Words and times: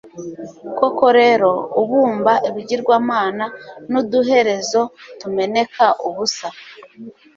koko 0.77 1.05
rero, 1.19 1.51
ubumba 1.81 2.33
ibigirwamana 2.49 3.45
n'uduherezo 3.91 4.81
tumeneka 5.19 5.85
ubusa 6.07 6.47